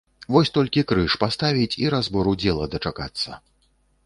[0.35, 3.41] Вось толькі крыж паставіць і разбору дзела дачакацца!